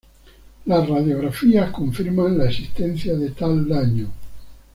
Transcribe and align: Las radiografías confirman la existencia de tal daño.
Las 0.65 0.89
radiografías 0.89 1.69
confirman 1.69 2.35
la 2.35 2.45
existencia 2.49 3.13
de 3.13 3.29
tal 3.29 3.67
daño. 3.67 4.07